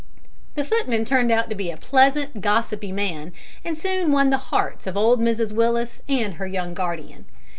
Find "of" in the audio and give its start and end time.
4.87-4.97